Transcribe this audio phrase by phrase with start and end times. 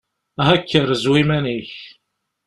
[0.41, 1.73] Aha kker, zwi iman-ik!